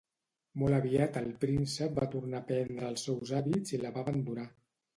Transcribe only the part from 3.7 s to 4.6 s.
i la va abandonar.